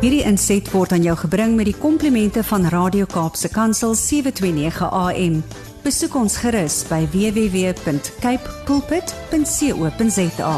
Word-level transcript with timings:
Hierdie 0.00 0.22
inset 0.24 0.70
word 0.72 0.94
aan 0.96 1.02
jou 1.04 1.12
gebring 1.20 1.56
met 1.58 1.66
die 1.68 1.76
komplimente 1.76 2.40
van 2.48 2.64
Radio 2.72 3.04
Kaapse 3.04 3.50
Kansel 3.52 3.94
729 3.94 4.88
AM. 4.88 5.42
Besoek 5.84 6.14
ons 6.16 6.36
gerus 6.40 6.78
by 6.88 7.02
www.cape 7.12 8.54
pulpit.co.za. 8.64 10.54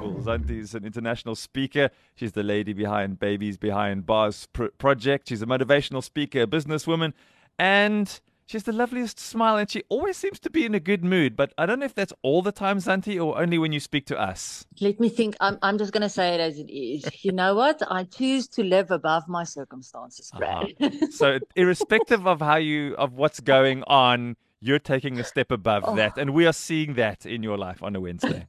Well, 0.00 0.16
Zanti 0.26 0.58
is 0.60 0.74
an 0.74 0.84
international 0.84 1.34
speaker. 1.36 1.90
She's 2.14 2.32
the 2.32 2.42
lady 2.42 2.72
behind 2.72 3.18
Babies 3.18 3.58
Behind 3.58 4.04
Bars 4.06 4.46
pr- 4.52 4.74
project. 4.78 5.28
She's 5.28 5.42
a 5.42 5.46
motivational 5.46 6.02
speaker, 6.02 6.42
a 6.42 6.46
businesswoman, 6.46 7.12
and 7.58 8.20
she 8.50 8.56
has 8.56 8.64
the 8.64 8.72
loveliest 8.72 9.20
smile 9.20 9.56
and 9.58 9.70
she 9.70 9.84
always 9.88 10.16
seems 10.16 10.40
to 10.40 10.50
be 10.50 10.66
in 10.66 10.74
a 10.74 10.80
good 10.80 11.04
mood. 11.04 11.36
But 11.36 11.52
I 11.56 11.66
don't 11.66 11.78
know 11.78 11.86
if 11.86 11.94
that's 11.94 12.12
all 12.22 12.42
the 12.42 12.50
time, 12.50 12.78
Zanti, 12.78 13.14
or 13.24 13.40
only 13.40 13.58
when 13.58 13.70
you 13.70 13.78
speak 13.78 14.06
to 14.06 14.18
us. 14.18 14.66
Let 14.80 14.98
me 14.98 15.08
think. 15.08 15.36
I'm, 15.40 15.56
I'm 15.62 15.78
just 15.78 15.92
going 15.92 16.02
to 16.02 16.08
say 16.08 16.34
it 16.34 16.40
as 16.40 16.58
it 16.58 16.68
is. 16.68 17.04
You 17.24 17.30
know 17.30 17.54
what? 17.54 17.80
I 17.88 18.02
choose 18.02 18.48
to 18.48 18.64
live 18.64 18.90
above 18.90 19.28
my 19.28 19.44
circumstances, 19.44 20.32
Brad. 20.36 20.72
Uh-huh. 20.80 21.06
So, 21.12 21.38
irrespective 21.54 22.26
of 22.26 22.40
how 22.40 22.56
you, 22.56 22.96
of 22.96 23.12
what's 23.12 23.38
going 23.38 23.84
on, 23.86 24.34
you're 24.60 24.80
taking 24.80 25.20
a 25.20 25.24
step 25.24 25.52
above 25.52 25.84
Oh. 25.86 25.94
that. 25.94 26.18
And 26.18 26.30
we 26.30 26.44
are 26.44 26.52
seeing 26.52 26.94
that 26.94 27.26
in 27.26 27.44
your 27.44 27.56
life 27.56 27.84
on 27.84 27.94
a 27.94 28.00
Wednesday. 28.00 28.48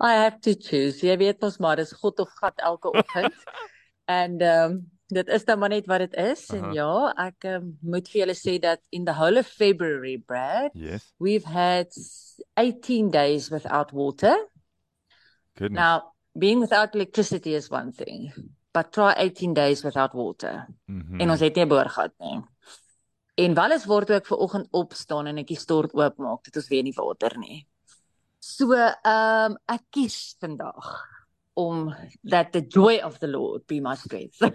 I 0.00 0.14
have 0.14 0.40
to 0.40 0.54
choose. 0.54 1.02
Jy 1.02 1.18
weet 1.18 1.42
mos 1.42 1.60
maar 1.60 1.76
dis 1.76 1.92
God 1.92 2.24
of 2.24 2.32
gat 2.40 2.56
elke 2.64 2.88
oggend. 2.88 3.36
en 4.08 4.40
ehm 4.40 4.70
um, 4.70 4.95
dit 5.06 5.28
is 5.28 5.44
dan 5.44 5.58
maar 5.58 5.68
net 5.68 5.86
wat 5.86 5.98
dit 5.98 6.14
is 6.14 6.48
en 6.50 6.64
Aha. 6.64 6.72
ja, 6.72 6.94
ek 7.28 7.46
um, 7.50 7.70
moet 7.80 8.08
vir 8.10 8.24
julle 8.24 8.34
sê 8.34 8.56
dat 8.62 8.82
in 8.90 9.04
the 9.06 9.14
whole 9.14 9.38
of 9.38 9.46
February, 9.46 10.16
Brad, 10.18 10.74
yes. 10.74 11.12
we've 11.22 11.46
had 11.46 11.92
18 12.54 13.10
days 13.10 13.48
without 13.48 13.92
water. 13.92 14.34
Goodness. 15.54 15.78
Now, 15.78 16.12
being 16.38 16.60
without 16.60 16.94
electricity 16.94 17.54
is 17.54 17.70
one 17.70 17.92
thing, 17.92 18.32
but 18.74 18.92
try 18.92 19.14
18 19.16 19.54
days 19.54 19.82
without 19.82 20.12
water. 20.12 20.66
Mhm. 20.86 21.20
En 21.20 21.30
ons 21.30 21.40
het 21.40 21.54
nie 21.54 21.66
boor 21.66 21.88
gehad 21.88 22.12
nie. 22.18 22.42
En 23.36 23.54
wel 23.54 23.72
is 23.72 23.84
word 23.84 24.10
ek 24.10 24.26
ver 24.26 24.38
oggend 24.40 24.68
opstaan 24.72 25.26
en 25.26 25.38
ek 25.38 25.50
die 25.52 25.60
stort 25.60 25.92
oopmaak, 25.94 26.42
dit 26.44 26.56
ons 26.56 26.68
weer 26.72 26.82
nie 26.82 26.94
water 26.96 27.38
nie. 27.38 27.66
So, 28.40 28.72
ehm 28.74 29.52
um, 29.52 29.58
ek 29.66 29.82
kies 29.90 30.36
vandag 30.40 31.15
om 31.56 31.94
that 32.24 32.52
the 32.52 32.60
joy 32.60 32.98
of 33.02 33.18
the 33.20 33.26
Lord 33.26 33.66
be 33.66 33.80
my 33.80 33.94
strength. 33.96 34.38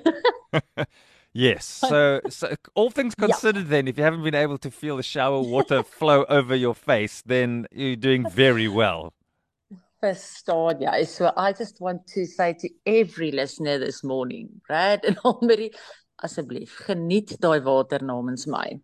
Yes. 1.33 1.63
So, 1.65 2.19
so 2.27 2.55
all 2.75 2.89
things 2.91 3.15
Yeah. 3.17 3.27
considered, 3.27 3.67
then, 3.67 3.87
if 3.87 3.97
you 3.97 4.03
haven't 4.03 4.23
been 4.23 4.35
able 4.35 4.57
to 4.57 4.69
feel 4.69 4.97
the 4.97 5.03
shower 5.03 5.39
water 5.39 5.81
flow 5.99 6.25
over 6.27 6.53
your 6.55 6.75
face, 6.75 7.23
then 7.25 7.67
you're 7.71 7.95
doing 7.95 8.27
very 8.29 8.67
well. 8.67 9.13
Verstaan 10.03 10.81
jy? 10.81 11.05
So 11.05 11.31
I 11.37 11.53
just 11.53 11.79
want 11.79 12.05
to 12.15 12.25
say 12.25 12.51
to 12.59 12.69
every 12.85 13.31
listener 13.31 13.77
this 13.79 14.03
morning, 14.03 14.49
Brad 14.67 15.05
en 15.05 15.15
Almarie, 15.23 15.71
asseblief, 16.21 16.75
geniet 16.87 17.37
daai 17.39 17.61
water 17.63 17.99
namens 18.03 18.45
my. 18.47 18.79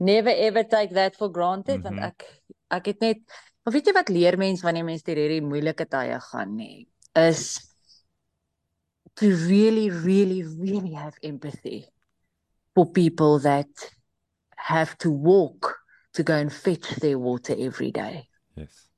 Never 0.00 0.32
ever 0.34 0.64
take 0.64 0.90
that 0.98 1.14
for 1.14 1.28
granted 1.30 1.84
Mhm. 1.84 1.84
want 1.84 2.00
ek 2.10 2.24
ek 2.72 2.86
het 2.86 3.00
net 3.00 3.18
maar 3.64 3.72
weet 3.74 3.86
jy 3.86 3.92
wat 3.94 4.08
leer 4.10 4.36
mens 4.36 4.62
wanneer 4.66 4.84
mens 4.84 5.02
deur 5.06 5.16
hierdie 5.16 5.40
moeilike 5.46 5.86
tye 5.88 6.18
gaan 6.20 6.56
nê, 6.58 6.86
is 7.14 7.60
to 9.14 9.26
really 9.46 9.90
really 9.90 10.42
really 10.42 10.92
have 10.92 11.14
empathy 11.22 11.86
for 12.74 12.90
people 12.90 13.38
that 13.38 13.68
have 14.56 14.96
to 14.98 15.10
walk 15.10 15.78
to 16.12 16.22
go 16.22 16.34
and 16.34 16.52
fetch 16.52 16.88
their 16.96 17.18
water 17.18 17.54
every 17.58 17.90
day. 17.90 18.28
Yes. 18.54 18.88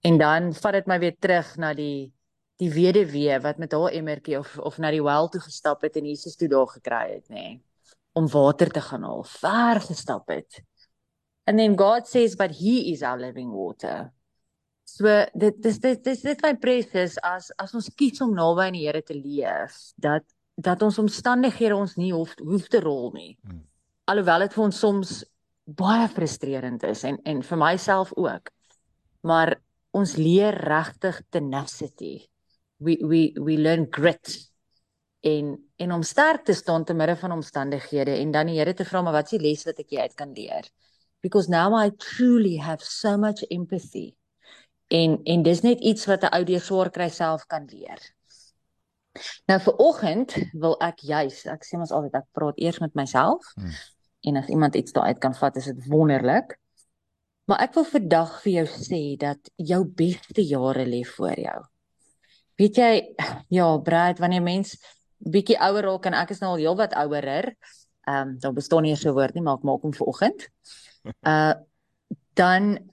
En 0.00 0.18
dan 0.18 0.54
vat 0.54 0.72
dit 0.72 0.86
my 0.86 0.98
weer 0.98 1.16
terug 1.18 1.56
na 1.56 1.72
die 1.74 2.12
die 2.60 2.70
weduwee 2.70 3.38
wat 3.42 3.58
met 3.58 3.72
haar 3.72 3.94
emmertjie 3.96 4.38
of 4.38 4.58
of 4.58 4.78
na 4.78 4.90
die 4.90 5.02
wel 5.02 5.28
toe 5.28 5.40
gestap 5.40 5.82
het 5.82 5.96
en 5.96 6.06
Jesus 6.06 6.36
toe 6.36 6.48
daar 6.48 6.68
gekry 6.68 7.06
het, 7.14 7.28
nê. 7.28 7.34
Nee, 7.34 7.60
om 8.12 8.28
water 8.28 8.70
te 8.70 8.80
gaan 8.80 9.02
haal, 9.02 9.24
ver 9.24 9.80
gestap 9.80 10.28
het. 10.28 10.62
And 11.46 11.58
then 11.58 11.76
God 11.76 12.06
says 12.06 12.36
but 12.36 12.50
he 12.50 12.92
is 12.92 13.02
our 13.02 13.18
living 13.18 13.50
water. 13.50 14.12
So 14.92 15.08
dit 15.32 15.58
dis 15.64 15.78
dit 15.80 16.04
dis 16.04 16.22
dit 16.26 16.42
my 16.44 16.52
precious 16.60 17.16
as 17.24 17.48
as 17.62 17.72
ons 17.78 17.88
kies 17.96 18.20
om 18.24 18.34
naby 18.36 18.66
aan 18.68 18.76
die 18.76 18.84
Here 18.84 19.00
te 19.06 19.16
leef, 19.16 19.78
dat 19.96 20.26
dat 20.60 20.82
ons 20.84 20.98
omstandighede 21.00 21.76
ons 21.76 21.96
nie 21.96 22.12
hoef 22.12 22.34
hoef 22.44 22.68
te 22.68 22.82
rol 22.84 23.10
nie. 23.16 23.32
Mm. 23.40 23.62
Alhoewel 24.12 24.44
dit 24.44 24.56
vir 24.56 24.64
ons 24.66 24.82
soms 24.84 25.14
baie 25.80 26.08
frustrerend 26.12 26.84
is 26.84 27.06
en 27.08 27.18
en 27.24 27.40
vir 27.48 27.62
myself 27.64 28.12
ook. 28.20 28.52
Maar 29.24 29.56
ons 29.96 30.16
leer 30.20 30.60
regtig 30.68 31.22
tenacity. 31.30 32.14
We 32.84 32.98
we 33.00 33.24
we 33.40 33.56
learn 33.56 33.88
grit 33.90 34.36
en 35.24 35.56
en 35.80 35.92
om 35.92 36.02
sterk 36.04 36.44
te 36.44 36.54
staan 36.54 36.84
te 36.84 36.94
midde 36.94 37.16
van 37.16 37.32
omstandighede 37.32 38.18
en 38.20 38.32
dan 38.34 38.50
die 38.50 38.60
Here 38.60 38.74
te 38.74 38.84
vra 38.84 39.02
maar 39.02 39.22
wat 39.22 39.32
is 39.32 39.38
die 39.38 39.46
les 39.48 39.64
wat 39.64 39.78
ek 39.78 39.88
hier 39.88 40.04
uit 40.04 40.18
kan 40.20 40.34
leer? 40.36 40.68
Because 41.22 41.48
now 41.48 41.72
I 41.78 41.94
truly 41.96 42.58
have 42.58 42.84
so 42.84 43.16
much 43.16 43.46
empathy. 43.48 44.12
En 44.92 45.20
en 45.24 45.42
dis 45.46 45.62
net 45.64 45.80
iets 45.80 46.06
wat 46.10 46.24
'n 46.26 46.34
ou 46.36 46.44
deur 46.44 46.60
swaar 46.60 46.90
kry 46.90 47.08
self 47.08 47.46
kan 47.46 47.64
leer. 47.70 48.00
Nou 49.46 49.58
vir 49.60 49.76
oggend 49.76 50.36
wil 50.52 50.76
ek 50.80 51.00
juis, 51.04 51.44
ek 51.46 51.64
sê 51.64 51.78
mos 51.80 51.92
altyd 51.92 52.14
ek 52.20 52.28
praat 52.32 52.58
eers 52.60 52.80
met 52.80 52.94
myself. 52.94 53.52
Hmm. 53.54 53.72
En 54.28 54.36
as 54.36 54.48
iemand 54.48 54.76
iets 54.76 54.92
daaruit 54.92 55.18
kan 55.18 55.34
vat, 55.34 55.56
is 55.56 55.64
dit 55.64 55.86
wonderlik. 55.86 56.58
Maar 57.44 57.64
ek 57.66 57.74
wil 57.74 57.84
vandag 57.84 58.34
vir 58.44 58.52
jou 58.52 58.66
sê 58.66 59.02
dat 59.18 59.50
jou 59.56 59.84
beste 59.84 60.44
jare 60.46 60.86
lê 60.86 61.02
voor 61.04 61.38
jou. 61.38 61.60
Weet 62.60 62.76
jy, 62.76 62.92
ja, 63.48 63.66
Brad, 63.78 64.18
wanneer 64.22 64.42
mens 64.42 64.76
bietjie 65.18 65.58
ouer 65.58 65.82
raak 65.82 66.06
en 66.06 66.14
ek 66.14 66.30
is 66.34 66.40
nou 66.42 66.52
al 66.54 66.62
heelwat 66.62 66.94
ouerer, 66.94 67.52
ehm 68.06 68.28
um, 68.28 68.38
daar 68.42 68.54
bestaan 68.54 68.82
nie 68.82 68.96
so 68.96 69.10
'n 69.10 69.14
woord 69.14 69.34
nie, 69.34 69.42
maar 69.42 69.58
ek 69.58 69.66
maak 69.68 69.82
hom 69.82 69.92
vir 69.92 70.06
oggend. 70.06 70.48
Uh 71.26 71.54
dan 72.34 72.91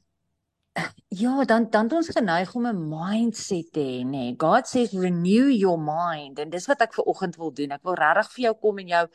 ja, 1.08 1.44
dan 1.46 1.70
dan 1.70 1.84
het 1.84 1.94
ons 1.94 2.10
geneig 2.10 2.54
om 2.56 2.68
'n 2.68 2.88
mindset 2.90 3.72
te 3.72 3.80
hê, 3.80 4.04
nê. 4.06 4.34
God 4.38 4.68
says 4.68 4.94
renew 4.94 5.50
your 5.50 5.80
mind 5.80 6.40
en 6.40 6.50
dis 6.50 6.68
wat 6.68 6.82
ek 6.82 6.94
vir 6.94 7.06
oggend 7.06 7.36
wil 7.36 7.52
doen. 7.52 7.72
Ek 7.72 7.84
wil 7.84 7.94
regtig 7.94 8.32
vir 8.32 8.44
jou 8.44 8.54
kom 8.62 8.80
en 8.80 8.88
jou 8.88 9.08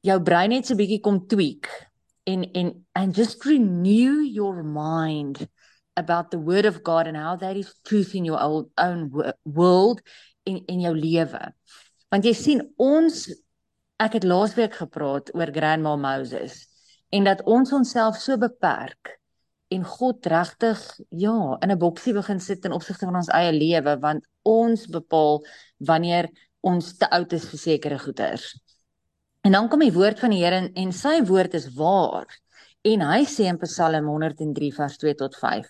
jou 0.00 0.22
brein 0.22 0.50
net 0.50 0.66
so 0.66 0.74
bietjie 0.74 1.00
kom 1.00 1.26
tweak 1.26 1.68
en 2.26 2.44
en 2.52 2.86
and 2.94 3.16
just 3.16 3.44
renew 3.44 4.22
your 4.22 4.62
mind 4.62 5.48
about 5.96 6.30
the 6.30 6.38
word 6.38 6.66
of 6.66 6.82
God 6.82 7.06
and 7.06 7.16
how 7.16 7.36
that 7.36 7.56
is 7.56 7.74
truth 7.84 8.14
in 8.14 8.24
your 8.24 8.40
old, 8.40 8.70
own 8.76 9.10
wo- 9.10 9.32
world 9.44 10.00
in 10.44 10.64
in 10.66 10.80
jou 10.80 10.94
lewe. 10.94 11.52
Want 12.10 12.24
jy 12.24 12.32
sien 12.32 12.62
ons 12.76 13.28
ek 14.02 14.12
het 14.18 14.24
laasweek 14.24 14.74
gepraat 14.74 15.34
oor 15.34 15.52
Grandma 15.52 15.96
Moses 15.96 16.66
en 17.12 17.24
dat 17.24 17.42
ons 17.44 17.72
onsself 17.72 18.16
so 18.16 18.36
beperk 18.36 19.18
en 19.74 19.84
God 19.88 20.26
regtig 20.30 20.80
ja 21.10 21.58
in 21.62 21.70
'n 21.70 21.78
boksie 21.78 22.14
begin 22.14 22.40
sit 22.40 22.64
in 22.64 22.76
opsigte 22.76 23.06
van 23.06 23.16
ons 23.16 23.32
eie 23.32 23.52
lewe 23.52 23.96
want 24.00 24.26
ons 24.42 24.86
bepaal 24.86 25.44
wanneer 25.78 26.28
ons 26.60 26.96
te 26.98 27.10
oud 27.10 27.32
is 27.32 27.48
vir 27.50 27.58
sekere 27.58 27.98
goeders. 27.98 28.52
En 29.42 29.52
dan 29.52 29.68
kom 29.68 29.80
die 29.80 29.92
woord 29.92 30.20
van 30.20 30.30
die 30.30 30.44
Here 30.44 30.56
en, 30.56 30.72
en 30.74 30.92
sy 30.92 31.22
woord 31.26 31.54
is 31.54 31.68
waar. 31.74 32.26
En 32.84 33.00
hy 33.00 33.24
sê 33.24 33.48
in 33.50 33.58
Psalm 33.58 34.06
103 34.06 34.72
vers 34.72 34.96
2 34.98 35.14
tot 35.14 35.36
5 35.36 35.66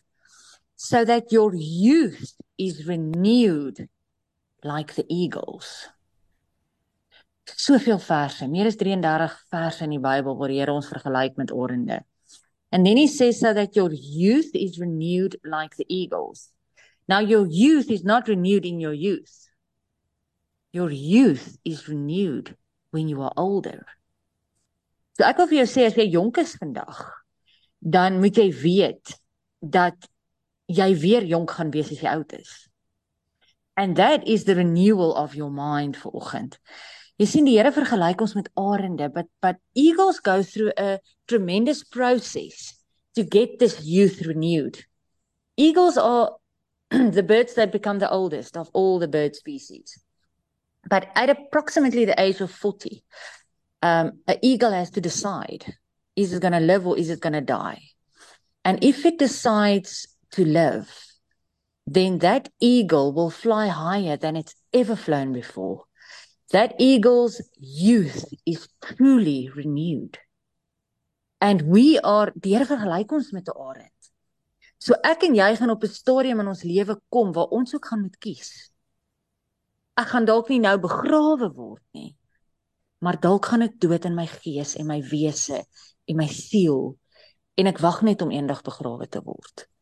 so 0.83 1.05
that 1.05 1.31
your 1.31 1.55
youth 1.55 2.34
is 2.59 2.87
renewed 2.87 3.89
like 4.65 4.95
the 4.95 5.05
eagles. 5.09 5.89
Soveel 7.47 8.01
verse, 8.03 8.47
meer 8.49 8.67
as 8.67 8.79
33 8.81 9.37
verse 9.51 9.84
in 9.84 9.95
die 9.95 10.03
Bybel 10.03 10.34
waar 10.39 10.51
die 10.51 10.59
Here 10.59 10.75
ons 10.75 10.91
vergelyk 10.91 11.39
met 11.39 11.55
orende. 11.55 12.01
And 12.72 12.87
then 12.87 12.97
he 12.97 13.06
says 13.06 13.38
so 13.38 13.53
that 13.53 13.77
your 13.77 13.93
youth 13.93 14.50
is 14.55 14.81
renewed 14.81 15.37
like 15.44 15.77
the 15.77 15.87
eagles. 15.88 16.49
Now 17.06 17.19
your 17.21 17.47
youth 17.47 17.91
is 17.91 18.03
not 18.03 18.28
renewed 18.28 18.65
in 18.65 18.80
your 18.80 18.95
youth. 18.95 19.48
Your 20.72 20.91
youth 20.91 21.59
is 21.65 21.86
renewed 21.86 22.57
when 22.91 23.09
you 23.09 23.21
are 23.21 23.33
older. 23.36 23.84
So 25.19 25.27
ek 25.28 25.36
wil 25.36 25.51
vir 25.51 25.59
jou 25.60 25.69
sê 25.69 25.84
as 25.84 25.98
jy 26.01 26.07
jonk 26.15 26.41
is 26.41 26.54
vandag, 26.57 27.03
dan 27.84 28.16
moet 28.22 28.39
jy 28.41 28.48
weet 28.63 29.13
dat 29.60 30.09
jy 30.72 30.89
weer 30.97 31.27
jonk 31.28 31.53
gaan 31.53 31.72
wees 31.74 31.92
as 31.92 32.01
jy 32.01 32.09
oud 32.09 32.33
is. 32.39 32.53
And 33.77 33.97
that 33.97 34.24
is 34.28 34.45
the 34.45 34.57
renewal 34.57 35.13
of 35.15 35.34
your 35.36 35.51
mind 35.53 35.98
vanoggend. 36.01 36.57
Jy 37.22 37.27
sien 37.30 37.45
die 37.47 37.53
Here 37.54 37.71
vergelyk 37.71 38.22
ons 38.24 38.33
met 38.34 38.48
arende, 38.59 39.07
but 39.15 39.28
but 39.45 39.59
eagles 39.78 40.19
go 40.19 40.42
through 40.42 40.72
a 40.77 40.98
tremendous 41.28 41.84
process 41.84 42.72
to 43.15 43.22
get 43.22 43.60
this 43.60 43.77
youth 43.86 44.22
renewed. 44.27 44.80
Eagles 45.57 45.97
are 45.97 46.33
the 46.91 47.22
birds 47.22 47.54
that 47.54 47.71
become 47.71 48.01
the 48.01 48.10
oldest 48.10 48.57
of 48.57 48.71
all 48.72 48.98
the 48.98 49.07
bird 49.07 49.36
species. 49.36 50.03
But 50.91 51.13
at 51.15 51.30
approximately 51.30 52.07
the 52.07 52.21
age 52.21 52.41
of 52.41 52.51
40, 52.51 53.04
um, 53.83 54.19
an 54.27 54.39
eagle 54.42 54.72
has 54.72 54.91
to 54.91 55.01
decide 55.01 55.77
is 56.16 56.33
it 56.33 56.42
going 56.42 56.59
to 56.59 56.66
live 56.72 56.89
or 56.89 56.98
is 56.98 57.09
it 57.09 57.21
going 57.21 57.34
to 57.34 57.41
die? 57.41 57.83
And 58.65 58.83
if 58.83 59.07
it 59.07 59.21
decides 59.21 60.09
to 60.33 60.45
live, 60.45 60.91
then 61.86 62.19
that 62.19 62.48
eagle 62.59 63.13
will 63.13 63.30
fly 63.30 63.69
higher 63.69 64.16
than 64.16 64.34
it's 64.34 64.57
ever 64.72 64.97
flown 64.97 65.33
before. 65.33 65.84
That 66.53 66.75
eagle's 66.78 67.41
youth 67.59 68.25
is 68.47 68.69
truly 68.81 69.51
renewed. 69.54 70.19
And 71.41 71.63
we 71.63 71.99
are 71.99 72.33
Here 72.45 72.66
vergelyk 72.66 73.13
ons 73.13 73.33
met 73.33 73.49
'n 73.49 73.57
arend. 73.57 74.01
So 74.78 74.95
ek 75.03 75.25
en 75.25 75.34
jy 75.34 75.57
gaan 75.57 75.71
op 75.71 75.83
'n 75.83 75.89
stadium 75.89 76.41
in 76.41 76.49
ons 76.49 76.63
lewe 76.63 77.01
kom 77.09 77.33
waar 77.33 77.51
ons 77.51 77.75
ook 77.75 77.87
gaan 77.87 78.03
moet 78.03 78.19
kies. 78.19 78.71
Ek 79.97 80.07
gaan 80.07 80.25
dalk 80.25 80.49
nie 80.49 80.60
nou 80.60 80.78
begrawe 80.78 81.49
word 81.54 81.84
nie. 81.93 82.16
Maar 83.01 83.21
dalk 83.21 83.45
gaan 83.47 83.63
ek 83.63 83.81
dood 83.81 84.05
in 84.05 84.15
my 84.15 84.27
gees 84.27 84.77
en 84.77 84.87
my 84.87 85.03
wese 85.03 85.65
en 86.07 86.16
my 86.16 86.28
siel 86.28 86.98
en 87.57 87.66
ek 87.66 87.78
wag 87.78 88.03
net 88.03 88.22
om 88.22 88.31
eendag 88.31 88.63
begrawe 88.63 89.09
te 89.09 89.21
word 89.21 89.72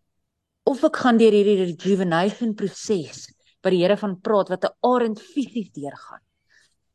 of 0.71 0.83
ek 0.87 0.99
gaan 1.03 1.19
deur 1.21 1.35
hierdie 1.35 1.73
rejuvenation 1.73 2.55
proses 2.59 3.27
wat 3.65 3.75
die 3.75 3.83
Here 3.83 3.97
van 4.01 4.19
praat 4.25 4.51
wat 4.53 4.65
'n 4.65 4.77
arend 4.87 5.21
fisies 5.21 5.71
deurgaan. 5.73 6.23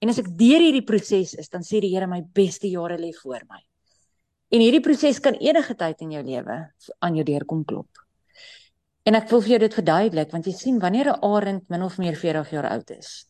En 0.06 0.12
as 0.12 0.20
ek 0.22 0.28
deur 0.38 0.62
hierdie 0.62 0.86
proses 0.86 1.32
is, 1.34 1.48
dan 1.50 1.64
sê 1.66 1.80
die 1.82 1.90
Here 1.90 2.06
my 2.06 2.20
beste 2.22 2.70
jare 2.70 3.00
lê 3.02 3.10
voor 3.18 3.42
my. 3.50 3.58
En 4.54 4.62
hierdie 4.62 4.84
proses 4.86 5.18
kan 5.18 5.34
enige 5.42 5.74
tyd 5.74 6.04
in 6.06 6.12
jou 6.14 6.22
lewe 6.28 6.58
aan 7.02 7.16
jou 7.18 7.26
deur 7.26 7.46
kom 7.50 7.64
klop. 7.66 8.04
En 9.10 9.18
ek 9.18 9.32
wil 9.34 9.42
vir 9.42 9.56
jou 9.56 9.60
dit 9.64 9.78
verduidelik 9.80 10.30
want 10.30 10.46
jy 10.46 10.54
sien 10.54 10.78
wanneer 10.84 11.10
'n 11.10 11.26
arend 11.26 11.66
min 11.74 11.82
of 11.82 11.98
meer 11.98 12.14
40 12.14 12.54
jaar 12.54 12.70
oud 12.70 12.90
is. 12.94 13.26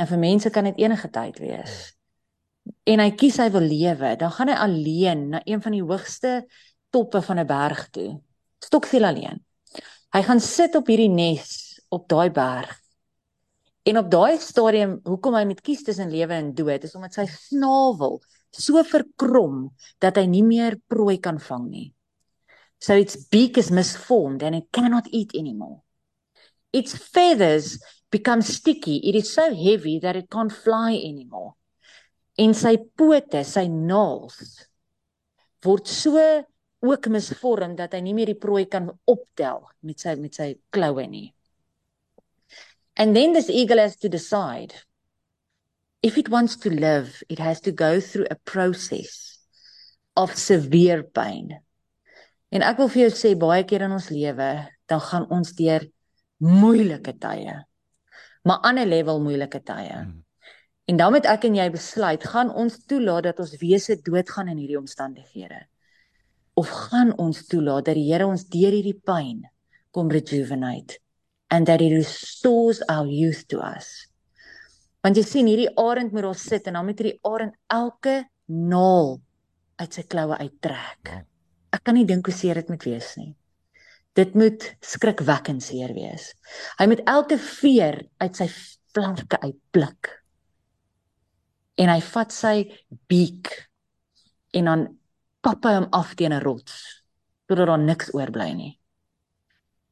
Nou 0.00 0.08
vir 0.08 0.18
mense 0.18 0.50
kan 0.50 0.64
dit 0.64 0.80
enige 0.80 1.10
tyd 1.12 1.38
wees. 1.38 1.92
En 2.88 3.00
hy 3.00 3.10
kies 3.10 3.36
hy 3.36 3.50
wil 3.50 3.60
lewe, 3.68 4.16
dan 4.16 4.30
gaan 4.32 4.48
hy 4.48 4.56
alleen 4.56 5.28
na 5.28 5.40
een 5.44 5.60
van 5.60 5.72
die 5.72 5.84
hoogste 5.84 6.46
toppe 6.90 7.20
van 7.20 7.38
'n 7.38 7.46
berg 7.46 7.90
toe. 7.90 8.20
Stoksel 8.64 9.04
alleen. 9.04 9.44
Hy 10.12 10.22
gaan 10.22 10.40
sit 10.40 10.74
op 10.74 10.86
hierdie 10.86 11.12
nes 11.12 11.80
op 11.90 12.08
daai 12.08 12.30
berg. 12.30 12.80
En 13.90 13.98
op 13.98 14.10
daai 14.10 14.38
stadium, 14.38 14.98
hoekom 15.02 15.34
hy 15.34 15.46
met 15.48 15.60
kies 15.66 15.80
tussen 15.82 16.12
lewe 16.12 16.36
en 16.36 16.52
dood, 16.54 16.84
is 16.86 16.94
omdat 16.94 17.16
sy 17.16 17.24
snavel 17.26 18.20
so 18.54 18.82
verkrom 18.86 19.64
dat 20.02 20.20
hy 20.20 20.28
nie 20.30 20.44
meer 20.46 20.76
prooi 20.90 21.16
kan 21.22 21.40
vang 21.42 21.64
nie. 21.70 21.88
So 22.78 22.94
its 22.94 23.18
beak 23.32 23.58
is 23.58 23.72
misformed 23.74 24.44
and 24.46 24.54
it 24.60 24.68
cannot 24.70 25.10
eat 25.10 25.34
anymore. 25.34 25.80
Its 26.72 26.94
feathers 26.94 27.80
become 28.14 28.42
sticky. 28.42 29.00
It 29.08 29.18
is 29.18 29.32
so 29.34 29.50
heavy 29.50 29.98
that 29.98 30.16
it 30.16 30.30
can't 30.30 30.54
fly 30.54 30.94
anymore. 30.94 31.56
En 32.38 32.54
sy 32.54 32.76
pote, 32.96 33.42
sy 33.44 33.66
naels 33.66 34.38
word 35.66 35.90
so 35.90 36.22
ook 36.80 37.10
misvorm 37.12 37.74
dat 37.76 37.98
hy 37.98 38.04
nie 38.06 38.14
meer 38.16 38.30
die 38.30 38.38
prooi 38.38 38.64
kan 38.70 38.86
optel 39.10 39.66
met 39.84 40.00
sy 40.00 40.14
met 40.16 40.38
sy 40.38 40.54
kloue 40.72 41.04
nie. 41.10 41.26
And 42.96 43.16
then 43.16 43.32
this 43.32 43.48
eagle 43.48 43.78
has 43.78 43.96
to 43.96 44.08
decide 44.08 44.74
if 46.02 46.18
it 46.18 46.28
wants 46.28 46.56
to 46.56 46.70
live, 46.70 47.22
it 47.28 47.38
has 47.38 47.60
to 47.62 47.72
go 47.72 48.00
through 48.00 48.26
a 48.30 48.36
process 48.44 49.38
of 50.16 50.36
severe 50.36 51.02
pain. 51.02 51.60
En 52.50 52.62
ek 52.66 52.80
wil 52.80 52.90
vir 52.90 53.04
jou 53.06 53.12
sê 53.14 53.34
baie 53.38 53.62
keer 53.68 53.84
in 53.86 53.94
ons 53.94 54.10
lewe, 54.10 54.50
dan 54.90 55.02
gaan 55.06 55.28
ons 55.30 55.52
deur 55.54 55.84
moeilike 56.42 57.14
tye. 57.22 57.54
Maar 58.44 58.64
ander 58.66 58.88
level 58.88 59.20
moeilike 59.22 59.60
tye. 59.62 60.00
Hmm. 60.02 60.22
En 60.90 60.98
dan 60.98 61.12
moet 61.14 61.28
ek 61.30 61.44
en 61.46 61.60
jy 61.60 61.68
besluit, 61.70 62.24
gaan 62.32 62.50
ons 62.50 62.80
toelaat 62.90 63.28
dat 63.28 63.44
ons 63.44 63.52
wese 63.60 64.00
doodgaan 64.02 64.50
in 64.50 64.58
hierdie 64.64 64.80
omstandighede? 64.80 65.60
of 66.60 66.68
gaan 66.68 67.12
ons 67.16 67.46
toelaat 67.46 67.88
dat 67.88 67.98
die 67.98 68.08
Here 68.10 68.26
ons 68.26 68.46
deur 68.52 68.74
hierdie 68.74 68.98
pyn 69.06 69.44
kom 69.94 70.10
rejuvenate 70.12 70.98
and 71.50 71.66
that 71.66 71.80
he 71.80 71.90
restores 71.94 72.82
our 72.88 73.06
youth 73.06 73.46
to 73.48 73.58
us. 73.60 74.06
Want 75.02 75.16
jy 75.16 75.24
sien 75.24 75.48
hierdie 75.48 75.70
arend 75.80 76.12
moet 76.12 76.26
daar 76.28 76.38
sit 76.38 76.68
en 76.68 76.76
dan 76.78 76.86
moet 76.86 77.00
hierdie 77.00 77.18
arend 77.26 77.56
elke 77.72 78.16
naal 78.46 79.18
uit 79.80 79.96
sy 79.96 80.04
kloue 80.04 80.36
uittrek. 80.36 81.12
Ek 81.72 81.84
kan 81.86 81.96
nie 81.96 82.06
dink 82.08 82.28
hoe 82.28 82.34
seer 82.36 82.60
dit 82.60 82.68
moet 82.72 82.84
wees 82.84 83.14
nie. 83.16 83.32
Dit 84.18 84.34
moet 84.34 84.66
skrikwekkend 84.84 85.62
seer 85.64 85.94
wees. 85.96 86.32
Hy 86.78 86.88
moet 86.90 87.02
elke 87.08 87.38
veer 87.40 88.02
uit 88.20 88.36
sy 88.36 88.48
flanke 88.94 89.38
uitpluk. 89.40 90.10
En 91.80 91.88
hy 91.88 92.00
vat 92.04 92.34
sy 92.34 92.54
beak 93.08 93.54
en 94.58 94.66
dan 94.68 94.88
kap 95.40 95.64
hom 95.64 95.88
af 95.96 96.14
teen 96.18 96.34
'n 96.34 96.42
rots 96.42 97.00
totdat 97.48 97.66
daar 97.66 97.78
niks 97.78 98.12
oorbly 98.14 98.52
nie. 98.52 98.79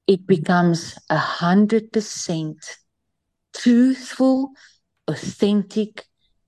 It 0.09 0.27
becomes 0.27 0.97
a 1.11 1.19
100% 1.19 2.57
truthful, 3.53 4.53
authentic 5.07 6.07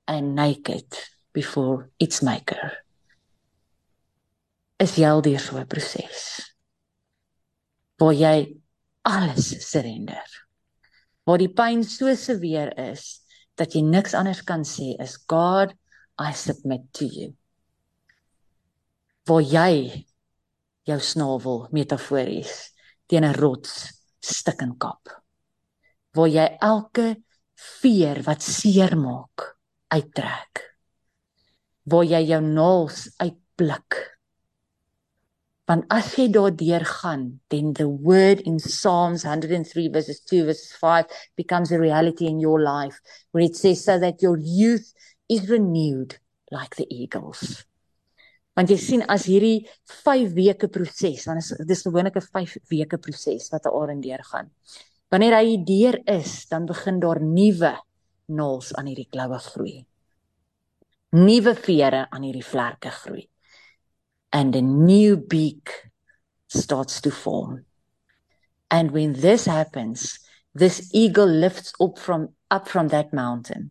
and 0.08 0.34
naked 0.34 0.88
before 1.32 1.90
its 2.00 2.22
maker. 2.22 2.72
Is 4.80 4.96
jy 4.96 5.04
al 5.04 5.20
deur 5.20 5.38
so 5.38 5.60
'n 5.60 5.68
proses? 5.68 6.40
Waar 8.00 8.16
jy 8.16 8.56
alles 9.04 9.52
surrender. 9.70 10.24
Waar 11.26 11.38
die 11.38 11.52
pyn 11.52 11.84
so 11.84 12.14
seweer 12.14 12.72
is 12.90 13.20
dat 13.56 13.74
jy 13.76 13.82
niks 13.84 14.14
anders 14.14 14.40
kan 14.42 14.64
sê 14.64 14.96
is 14.98 15.18
God, 15.28 15.76
I 16.18 16.32
submit 16.32 16.88
to 16.96 17.04
you 17.04 17.36
waar 19.30 19.44
jy 19.46 20.04
jou 20.88 20.98
snavel 20.98 21.66
metafories 21.76 22.70
teen 23.10 23.26
'n 23.26 23.34
rots 23.34 23.90
stik 24.22 24.62
en 24.62 24.76
kap. 24.78 25.10
Waar 26.14 26.30
jy 26.30 26.46
elke 26.62 27.08
veer 27.80 28.22
wat 28.26 28.42
seer 28.42 28.94
maak 28.96 29.56
uittrek. 29.90 30.62
Waar 31.90 32.06
jy 32.06 32.22
jou 32.30 32.40
naels 32.44 33.08
uitblik. 33.18 33.98
Want 35.66 35.86
as 35.90 36.14
jy 36.18 36.28
daardeur 36.34 36.84
gaan, 36.84 37.40
then 37.50 37.72
the 37.74 37.86
word 37.86 38.40
in 38.42 38.58
Psalms 38.58 39.22
103 39.24 39.88
verses 39.94 40.20
2 40.26 40.44
verses 40.46 40.72
5 40.78 41.06
becomes 41.36 41.70
a 41.70 41.78
reality 41.78 42.26
in 42.26 42.40
your 42.40 42.62
life 42.62 42.98
where 43.30 43.44
it 43.44 43.56
says 43.56 43.84
so 43.84 43.98
that 43.98 44.22
your 44.22 44.38
youth 44.38 44.92
is 45.28 45.48
renewed 45.48 46.18
like 46.50 46.74
the 46.74 46.86
eagles 46.90 47.64
want 48.56 48.70
jy 48.70 48.78
sien 48.80 49.02
as 49.08 49.26
hierdie 49.30 49.66
5 50.04 50.34
weke 50.36 50.68
proses 50.72 51.26
dan 51.28 51.38
is 51.38 51.52
dis 51.66 51.84
gewoonlik 51.86 52.16
'n 52.16 52.26
5 52.26 52.56
weke 52.70 52.98
proses 52.98 53.50
wat 53.52 53.66
'n 53.66 53.74
arend 53.80 54.02
deurgaan. 54.02 54.50
Wanneer 55.10 55.34
hy 55.34 55.56
deur 55.64 55.96
is 56.06 56.46
dan 56.48 56.66
begin 56.66 57.00
daar 57.00 57.20
nuwe 57.20 57.74
naels 58.28 58.74
aan 58.74 58.86
hierdie 58.86 59.08
kloue 59.10 59.38
groei. 59.38 59.86
Nuwe 61.12 61.54
vere 61.54 62.06
aan 62.10 62.22
hierdie 62.22 62.46
vlerke 62.46 62.90
groei. 62.90 63.28
And 64.32 64.54
a 64.56 64.60
new 64.60 65.16
beak 65.16 65.90
starts 66.46 67.00
to 67.00 67.10
form. 67.10 67.64
And 68.70 68.92
when 68.92 69.12
this 69.12 69.46
happens 69.46 70.20
this 70.54 70.90
eagle 70.92 71.26
lifts 71.26 71.72
up 71.80 71.98
from 71.98 72.34
up 72.50 72.68
from 72.68 72.88
that 72.88 73.12
mountain 73.12 73.70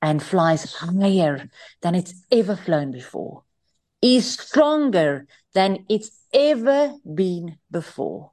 and 0.00 0.22
flies 0.22 0.64
higher 0.80 1.50
than 1.82 1.94
it's 1.94 2.14
ever 2.30 2.56
flown 2.56 2.90
before 2.90 3.42
is 4.00 4.32
stronger 4.32 5.26
than 5.54 5.84
it's 5.88 6.10
ever 6.32 6.94
been 7.04 7.58
before. 7.70 8.30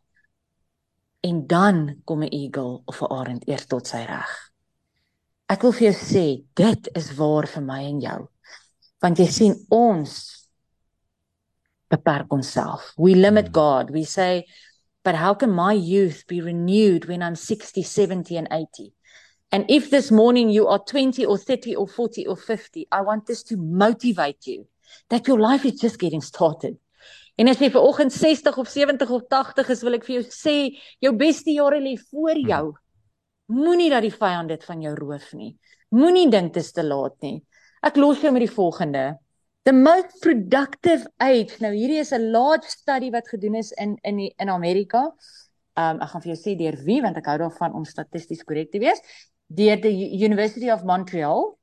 En 1.20 1.48
dan 1.48 2.02
kom 2.06 2.24
'n 2.24 2.30
eagle 2.32 2.82
of 2.86 3.02
'n 3.02 3.12
arend 3.12 3.48
eers 3.48 3.66
tot 3.66 3.88
sy 3.88 4.04
reg. 4.06 4.52
Ek 5.50 5.62
wil 5.62 5.72
vir 5.72 5.92
jou 5.92 5.94
sê, 5.94 6.46
dit 6.56 6.90
is 6.96 7.16
waar 7.16 7.48
vir 7.48 7.64
my 7.64 7.84
en 7.84 8.02
jou. 8.02 8.28
Want 9.02 9.18
jy 9.18 9.28
sien 9.28 9.66
ons 9.70 10.12
beperk 11.90 12.32
onsself. 12.32 12.94
We 12.98 13.16
limit 13.16 13.54
God. 13.54 13.90
We 13.90 14.04
say, 14.04 14.46
but 15.04 15.16
how 15.16 15.34
can 15.34 15.52
my 15.52 15.74
youth 15.74 16.28
be 16.28 16.42
renewed 16.42 17.06
when 17.06 17.22
I'm 17.22 17.36
60, 17.36 17.84
70 17.84 18.38
and 18.38 18.48
80? 18.52 18.94
And 19.52 19.66
if 19.70 19.90
this 19.90 20.12
morning 20.12 20.50
you 20.50 20.68
are 20.68 20.80
20 20.80 21.26
or 21.26 21.38
30 21.38 21.76
or 21.76 21.88
40 21.88 22.28
or 22.28 22.36
50, 22.36 22.88
I 22.92 23.02
want 23.02 23.26
this 23.26 23.44
to 23.44 23.58
motivate 23.58 24.46
you 24.46 24.68
that 25.10 25.28
your 25.28 25.40
life 25.40 25.66
is 25.66 25.80
just 25.80 26.00
getting 26.00 26.22
started. 26.22 26.78
En 27.38 27.48
as 27.52 27.60
jy 27.62 27.70
vir 27.70 27.84
oggend 27.86 28.14
60 28.14 28.58
of 28.58 28.70
70 28.70 29.12
of 29.14 29.28
80 29.30 29.70
is, 29.70 29.84
wil 29.86 29.98
ek 30.00 30.06
vir 30.08 30.16
jou 30.18 30.26
sê, 30.34 30.56
jou 31.04 31.14
beste 31.14 31.54
jare 31.54 31.78
lê 31.84 31.94
voor 32.10 32.40
jou. 32.42 32.64
Moenie 33.54 33.92
dat 33.94 34.04
die 34.04 34.14
vyand 34.14 34.50
dit 34.52 34.64
van 34.66 34.82
jou 34.82 34.96
roof 34.98 35.30
nie. 35.38 35.54
Moenie 35.96 36.26
dink 36.34 36.56
dit 36.56 36.64
is 36.64 36.74
te 36.76 36.84
laat 36.84 37.16
nie. 37.24 37.38
Ek 37.86 38.00
los 38.02 38.24
jou 38.24 38.34
met 38.34 38.44
die 38.44 38.52
volgende. 38.52 39.06
The 39.68 39.74
most 39.76 40.18
productive 40.24 41.06
age. 41.22 41.60
Nou 41.62 41.74
hierdie 41.76 42.02
is 42.02 42.12
'n 42.12 42.32
large 42.32 42.68
study 42.68 43.12
wat 43.12 43.28
gedoen 43.28 43.56
is 43.56 43.72
in 43.72 43.98
in 44.04 44.18
die, 44.18 44.34
in 44.40 44.50
Amerika. 44.50 45.14
Um 45.78 46.02
ek 46.02 46.10
gaan 46.10 46.22
vir 46.22 46.34
jou 46.34 46.42
sê 46.42 46.58
deur 46.58 46.76
wie 46.86 47.02
want 47.02 47.18
ek 47.18 47.26
hou 47.26 47.38
daarvan 47.38 47.74
om 47.74 47.86
statisties 47.86 48.44
korrek 48.44 48.72
te 48.72 48.80
wees. 48.80 49.00
Deur 49.48 49.78
die 49.78 50.26
University 50.26 50.72
of 50.72 50.84
Montreal. 50.84 51.58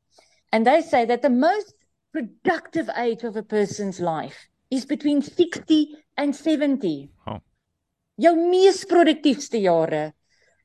And 0.53 0.65
they 0.65 0.83
say 0.83 1.05
that 1.07 1.23
the 1.23 1.31
most 1.31 1.74
productive 2.15 2.89
age 2.95 3.25
of 3.27 3.35
a 3.37 3.43
person's 3.43 3.99
life 3.99 4.47
is 4.71 4.87
between 4.87 5.21
60 5.21 5.97
and 6.17 6.35
70. 6.35 7.11
Oh. 7.27 7.41
jou 8.17 8.35
mees 8.39 8.85
produktiefste 8.87 9.59
jare. 9.59 10.13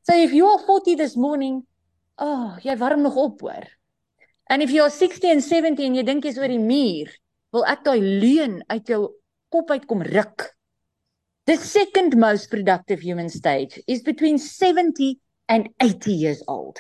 So 0.06 0.14
if 0.14 0.34
you 0.34 0.46
are 0.48 0.60
40 0.66 0.96
this 0.96 1.16
morning, 1.18 1.64
oh, 2.22 2.58
jy 2.64 2.76
warm 2.78 3.02
nog 3.02 3.18
op 3.18 3.42
hoor. 3.42 3.66
And 4.50 4.62
if 4.62 4.72
you 4.72 4.84
are 4.84 4.94
60 4.94 5.32
and 5.32 5.44
70 5.44 5.86
en 5.86 5.98
jy 5.98 6.06
dink 6.06 6.26
jy's 6.26 6.38
oor 6.38 6.50
die 6.50 6.62
muur, 6.62 7.10
wil 7.54 7.66
ek 7.70 7.84
daai 7.86 8.00
leuen 8.02 8.60
uit 8.70 8.94
jou 8.94 9.02
kop 9.54 9.74
uitkom 9.74 10.06
ruk. 10.06 10.46
The 11.50 11.58
second 11.58 12.18
most 12.22 12.52
productive 12.54 13.02
human 13.02 13.30
stage 13.34 13.82
is 13.88 14.06
between 14.06 14.38
70 14.38 15.18
and 15.50 15.70
80 15.82 16.14
years 16.14 16.44
old. 16.48 16.78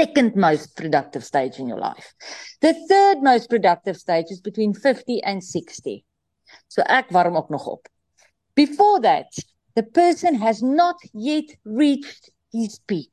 Second 0.00 0.34
most 0.34 0.76
productive 0.76 1.22
stage 1.22 1.58
in 1.58 1.68
your 1.68 1.78
life. 1.78 2.14
The 2.62 2.72
third 2.88 3.22
most 3.22 3.50
productive 3.50 3.98
stage 3.98 4.30
is 4.30 4.40
between 4.40 4.72
50 4.72 5.22
and 5.22 5.44
60. 5.44 6.06
So 6.68 6.82
ek 6.88 7.10
warm 7.10 7.36
ook 7.36 7.50
nog 7.50 7.66
op. 7.66 7.86
Before 8.54 8.98
that, 9.02 9.28
the 9.74 9.82
person 9.82 10.36
has 10.36 10.62
not 10.62 10.96
yet 11.12 11.44
reached 11.64 12.30
his 12.50 12.80
peak. 12.86 13.12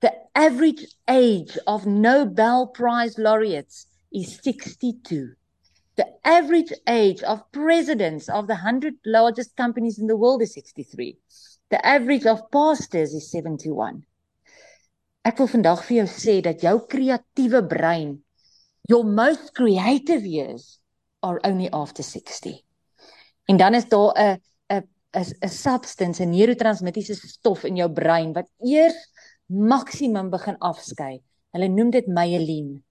The 0.00 0.14
average 0.34 0.84
age 1.06 1.56
of 1.68 1.86
Nobel 1.86 2.66
Prize 2.66 3.16
laureates 3.16 3.86
is 4.12 4.40
62. 4.42 5.36
The 5.94 6.08
average 6.24 6.72
age 6.88 7.22
of 7.22 7.52
presidents 7.52 8.28
of 8.28 8.48
the 8.48 8.58
100 8.66 8.94
largest 9.06 9.54
companies 9.54 10.00
in 10.00 10.08
the 10.08 10.16
world 10.16 10.42
is 10.42 10.54
63. 10.54 11.16
The 11.70 11.86
average 11.86 12.26
of 12.26 12.50
pastors 12.50 13.14
is 13.14 13.30
71. 13.30 14.02
Ek 15.28 15.36
wil 15.42 15.48
vandag 15.50 15.82
vir 15.84 15.98
jou 15.98 16.06
sê 16.08 16.34
dat 16.40 16.62
jou 16.64 16.78
kreatiewe 16.88 17.60
brein, 17.68 18.14
your 18.88 19.04
most 19.04 19.50
creative 19.58 20.24
years 20.24 20.78
are 21.20 21.36
only 21.44 21.68
after 21.76 22.06
60. 22.06 22.54
En 23.52 23.60
dan 23.60 23.76
is 23.76 23.84
daar 23.92 24.16
'n 24.16 24.40
'n 24.72 24.88
'n 25.20 25.24
'n 25.44 25.48
substance, 25.48 26.22
'n 26.22 26.30
neurotransmittiese 26.30 27.28
stof 27.28 27.64
in 27.64 27.76
jou 27.76 27.92
brein 27.92 28.32
wat 28.32 28.48
eers 28.64 28.96
maksimum 29.46 30.30
begin 30.30 30.56
afskei. 30.58 31.22
Hulle 31.52 31.68
noem 31.68 31.90
dit 31.90 32.06
myelien. 32.06 32.84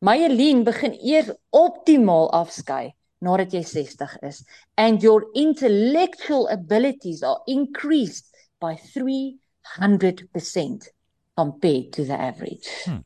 Myelien 0.00 0.64
begin 0.64 0.92
eers 0.92 1.30
optimaal 1.50 2.30
afskei 2.30 2.94
nadat 3.20 3.52
jy 3.52 3.62
60 3.62 4.18
is 4.22 4.44
and 4.76 5.02
your 5.02 5.28
intellectual 5.34 6.48
abilities 6.48 7.22
are 7.22 7.42
increased 7.46 8.26
by 8.58 8.74
300% 8.96 10.97
compared 11.38 11.92
to 11.92 12.04
the 12.04 12.18
average. 12.18 12.68
Hmm. 12.84 13.04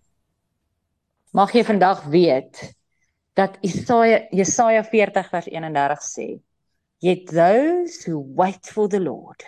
Mag 1.37 1.53
jy 1.53 1.65
vandag 1.69 2.07
weet 2.09 2.61
dat 3.37 3.59
Jesaja 3.61 4.23
Jesaja 4.33 4.81
40 4.89 5.29
vers 5.33 5.49
31 5.51 6.09
sê 6.09 6.29
Yet 7.03 7.27
those 7.35 8.05
who 8.05 8.21
wait 8.21 8.65
for 8.65 8.89
the 8.89 9.01
Lord, 9.01 9.43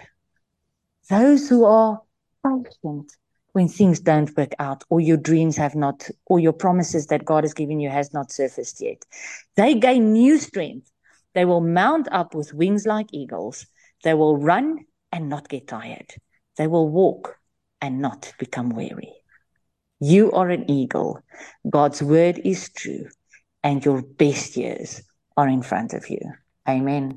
those 1.09 1.49
who 1.49 1.65
are 1.65 2.03
patient 2.43 3.13
when 3.53 3.69
things 3.69 4.01
don't 4.01 4.37
work 4.37 4.55
out 4.59 4.83
or 4.91 5.01
your 5.01 5.17
dreams 5.17 5.57
have 5.57 5.77
not, 5.77 6.11
or 6.27 6.41
your 6.41 6.53
promises 6.53 7.07
that 7.07 7.25
God 7.25 7.45
has 7.45 7.55
given 7.55 7.79
you 7.79 7.89
has 7.89 8.13
not 8.13 8.33
surfaced 8.33 8.81
yet, 8.81 9.05
they 9.55 9.79
gain 9.79 10.13
new 10.13 10.37
strength. 10.39 10.91
They 11.35 11.45
will 11.45 11.61
mount 11.61 12.09
up 12.11 12.35
with 12.35 12.53
wings 12.53 12.87
like 12.87 13.07
eagles. 13.13 13.67
They 14.03 14.15
will 14.15 14.37
run 14.37 14.85
and 15.13 15.29
not 15.29 15.49
get 15.49 15.69
tired. 15.69 16.11
They 16.57 16.67
will 16.67 16.89
walk 16.89 17.39
and 17.81 18.01
not 18.01 18.33
become 18.39 18.71
weary. 18.71 19.13
You 20.01 20.33
are 20.33 20.51
an 20.51 20.71
eagle. 20.71 21.21
God's 21.69 22.03
word 22.03 22.41
is 22.45 22.71
true, 22.73 23.09
and 23.63 23.85
your 23.85 24.03
best 24.03 24.57
years 24.57 25.03
are 25.37 25.49
in 25.49 25.63
front 25.63 25.95
of 25.95 26.11
you. 26.11 26.21
Amen. 26.69 27.15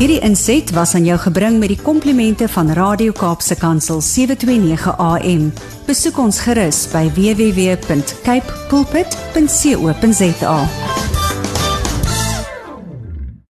Hierdie 0.00 0.20
inset 0.24 0.70
was 0.72 0.94
aan 0.96 1.04
jou 1.04 1.18
gebring 1.20 1.58
met 1.60 1.68
die 1.74 1.82
komplimente 1.82 2.48
van 2.48 2.72
Radio 2.72 3.12
Kaapse 3.12 3.56
Kansel 3.60 4.00
729 4.00 4.96
AM. 4.96 5.50
Besoek 5.84 6.16
ons 6.24 6.40
gerus 6.40 6.86
by 6.88 7.04
www.cape 7.12 8.48
pulpit.co.za. 8.72 10.56